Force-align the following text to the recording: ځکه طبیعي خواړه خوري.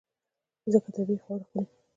ځکه 0.71 0.89
طبیعي 0.95 1.21
خواړه 1.23 1.45
خوري. 1.49 1.67